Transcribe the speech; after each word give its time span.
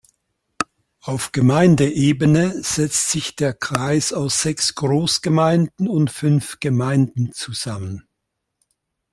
Auf 1.01 1.31
Gemeindeebene 1.31 2.63
setzt 2.63 3.11
sich 3.11 3.35
der 3.35 3.53
Kreis 3.53 4.13
aus 4.13 4.41
sechs 4.41 4.73
Großgemeinden 4.73 5.87
und 5.87 6.09
fünf 6.09 6.59
Gemeinden 6.59 7.33
zusammen. 7.33 8.07